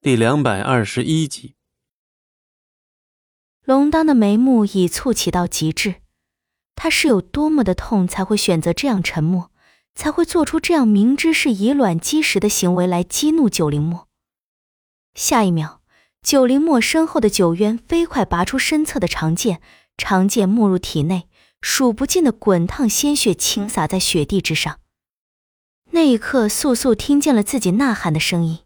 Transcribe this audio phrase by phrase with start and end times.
[0.00, 1.56] 第两百二十一集，
[3.64, 5.96] 龙当的眉目已蹙起到极致，
[6.76, 9.50] 他是有多么的痛，才会选择这样沉默，
[9.96, 14.06] 才会做出这样明知是以卵击石的行为来激怒九灵墨。
[15.16, 15.80] 下一秒，
[16.22, 19.60] 九灵墨身后的九渊飞快拔出身侧的长剑，
[19.96, 21.28] 长剑没入体内，
[21.60, 24.78] 数不尽的滚烫鲜血倾洒在雪地之上。
[25.90, 28.60] 那一刻，素素听见了自己呐喊的声音。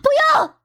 [0.00, 0.60] 不要！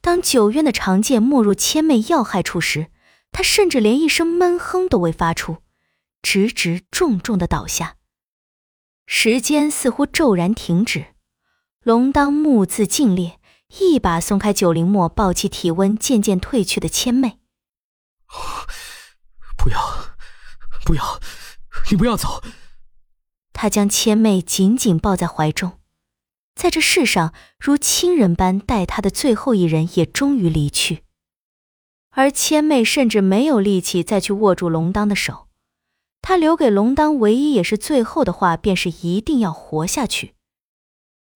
[0.00, 2.90] 当九渊的长剑没入千妹要害处时，
[3.32, 5.58] 他甚至连一声闷哼都未发出，
[6.22, 7.96] 直直重重的倒下。
[9.06, 11.14] 时间似乎骤然停止，
[11.82, 13.38] 龙当目眦尽裂，
[13.78, 17.40] 一把松开九灵墨，抱起体温渐渐退去的千妹。
[19.56, 20.16] 不要，
[20.84, 21.20] 不要，
[21.90, 22.42] 你不要走！
[23.52, 25.78] 他将千妹紧紧抱在怀中。
[26.54, 31.02] 在这世上，如亲人般待他的最后一人也终于离去，
[32.10, 35.48] 而千妹甚至没有力气再去握住龙当的手。
[36.22, 40.34] 他留给龙当唯一也是最后的话，便是一定要活下去。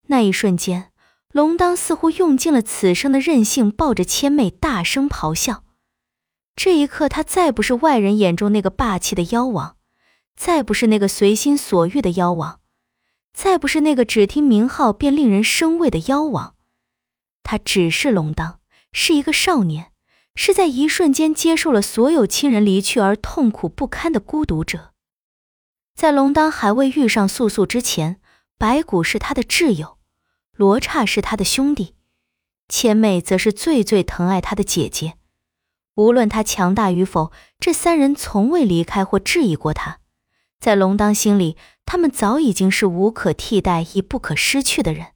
[0.06, 0.92] 那一瞬间，
[1.30, 5.64] 龙当似乎用尽了此生的任性，抱着千妹大声咆哮。
[6.56, 9.76] 这一刻，他再不是外人眼中那个霸气的妖王，
[10.34, 12.57] 再不是那个随心所欲的妖王。
[13.32, 16.54] 再不是那个只听名号便令人生畏的妖王，
[17.42, 18.60] 他只是龙当，
[18.92, 19.92] 是一个少年，
[20.34, 24.92] 是在一瞬间接受了所有亲人离去而痛苦不堪的孤独者。
[25.94, 28.20] 在龙当还未遇上素素之前，
[28.56, 29.98] 白骨是他的挚友，
[30.56, 31.94] 罗刹是他的兄弟，
[32.68, 35.14] 千妹则是最最疼爱他的姐姐。
[35.94, 39.98] 无论他强大与否，这三人从未离开或质疑过他。
[40.58, 41.56] 在龙当心里。
[41.90, 45.12] 他们早已经是无可替代亦不可失去的人，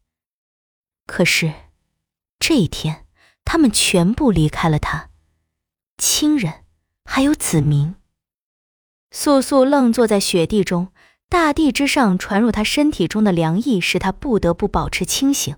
[1.07, 1.53] 可是
[2.39, 3.07] 这一天，
[3.45, 5.11] 他们全部离开了他，
[5.99, 6.65] 亲人，
[7.05, 7.95] 还有子民。
[9.11, 10.95] 素素愣坐在雪地中，
[11.29, 15.55] 大地之上传入他身体中的凉意，使他不得不保持清醒。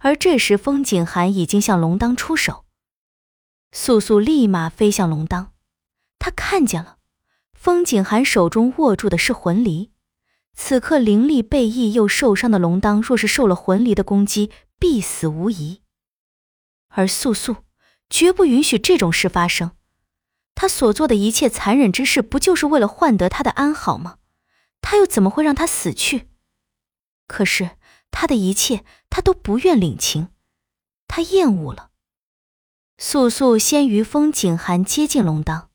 [0.00, 2.66] 而这时，风景寒已经向龙当出手，
[3.72, 5.54] 素素立马飞向龙当，
[6.18, 6.95] 他看见了，
[7.66, 9.90] 风景寒手中握住的是魂离。
[10.54, 15.82] 此刻灵力被缢又受伤的龙当，若是受了魂离的攻击，必死无疑。
[16.90, 17.56] 而素素
[18.08, 19.72] 绝不允许这种事发生。
[20.54, 24.18] 他所做的一切残忍之事，不就是为了换得他的安好吗？
[24.80, 26.28] 他又怎么会让他死去？
[27.26, 27.70] 可是
[28.12, 30.28] 他的一切，他都不愿领情。
[31.08, 31.90] 他厌恶了。
[32.96, 35.68] 素素先于风景寒接近龙当，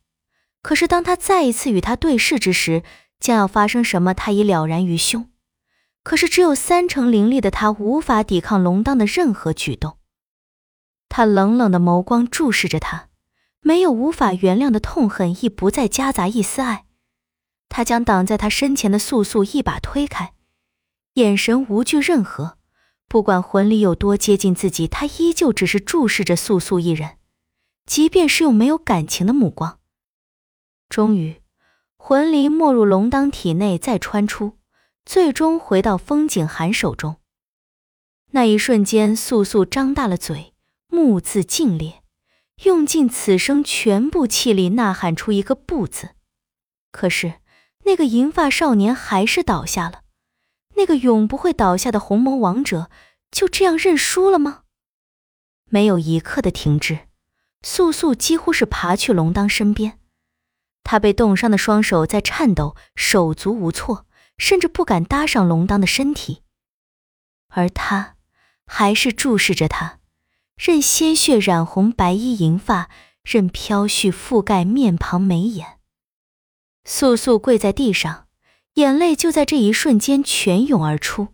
[0.61, 2.83] 可是当他再一次与他对视之时，
[3.19, 5.29] 将要发生什么，他已了然于胸。
[6.03, 9.97] 可是只有三成灵力的他，无法抵抗龙当的任何举动。
[11.09, 13.09] 他冷冷的眸光注视着他，
[13.61, 16.85] 没有无法原谅的痛恨，亦不再夹杂一丝爱。
[17.69, 20.33] 他将挡在他身前的素素一把推开，
[21.15, 22.57] 眼神无惧任何。
[23.07, 27.17] 不管魂力有多接近自己，他依旧只是注视着素素一人，
[27.85, 29.79] 即便是用没有感情的目光。
[30.91, 31.41] 终于。
[31.95, 34.57] 魂离没入龙当体内，再穿出，
[35.05, 37.15] 最终回到风景寒手中。
[38.31, 40.53] 那一瞬间，素素张大了嘴，
[40.87, 42.01] 目眦尽裂，
[42.63, 46.09] 用尽此生全部气力呐喊出一个“不”字。
[46.91, 47.35] 可是，
[47.85, 50.01] 那个银发少年还是倒下了。
[50.75, 52.89] 那个永不会倒下的鸿蒙王者，
[53.31, 54.63] 就这样认输了吗？
[55.69, 57.07] 没有一刻的停滞，
[57.61, 60.00] 素素几乎是爬去龙当身边。
[60.91, 64.05] 他被冻伤的双手在颤抖，手足无措，
[64.37, 66.43] 甚至不敢搭上龙当的身体，
[67.47, 68.17] 而他
[68.65, 69.99] 还是注视着他，
[70.57, 72.89] 任鲜血染红白衣银发，
[73.23, 75.79] 任飘絮覆盖面庞眉眼。
[76.83, 78.27] 素素跪在地上，
[78.73, 81.29] 眼泪就在这一瞬间泉涌而出。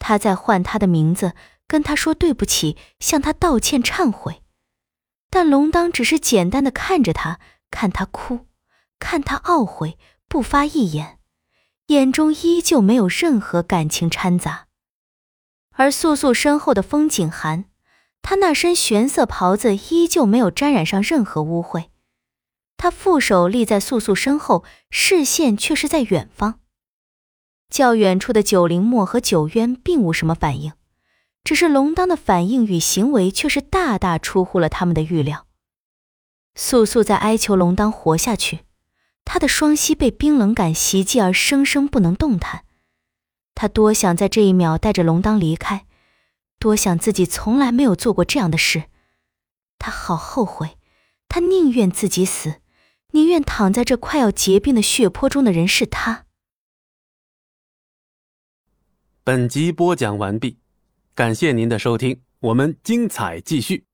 [0.00, 1.36] 他在唤他的名字，
[1.68, 4.42] 跟他说对不起，向他道歉忏悔，
[5.30, 7.38] 但龙当只是简单的看着他。
[7.68, 8.46] 看他哭，
[8.98, 9.98] 看他懊悔，
[10.28, 11.18] 不发一言，
[11.86, 14.66] 眼中依旧没有任何感情掺杂。
[15.72, 17.66] 而素素身后的风景寒，
[18.22, 21.88] 他那身玄色袍子依旧没有沾染上任何污秽。
[22.78, 26.60] 他负手立在素素身后，视线却是在远方。
[27.70, 30.72] 较远处的九灵墨和九渊并无什么反应，
[31.42, 35.46] 只是龙当的反应与行为却是大大出乎了他们的预料。
[36.54, 38.65] 素素在哀求龙当活下去，
[39.26, 42.64] 他的双膝被冰冷感袭击而生生不能动弹。
[43.54, 45.86] 他多想在这一秒带着龙当离开，
[46.58, 48.84] 多想自己从来没有做过这样的事，
[49.78, 50.78] 他好后悔。
[51.28, 52.60] 他宁愿自己死，
[53.10, 56.26] 宁愿躺在这快要结冰的血泊中的人是他。
[59.24, 60.60] 本集播讲完毕，
[61.14, 63.86] 感谢您的收听，我们精彩继续。